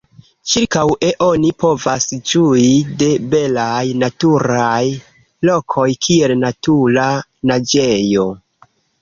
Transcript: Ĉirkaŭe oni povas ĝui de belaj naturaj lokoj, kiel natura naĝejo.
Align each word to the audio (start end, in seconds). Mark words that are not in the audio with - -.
Ĉirkaŭe 0.51 1.09
oni 1.25 1.51
povas 1.63 2.07
ĝui 2.31 2.63
de 3.01 3.09
belaj 3.33 3.83
naturaj 4.05 4.81
lokoj, 5.51 5.85
kiel 6.09 6.35
natura 6.47 7.07
naĝejo. 7.53 8.27